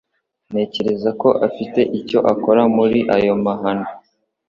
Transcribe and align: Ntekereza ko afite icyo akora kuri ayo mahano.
Ntekereza 0.49 1.09
ko 1.21 1.29
afite 1.47 1.79
icyo 1.99 2.19
akora 2.33 2.61
kuri 2.75 2.99
ayo 3.15 3.33
mahano. 3.45 3.87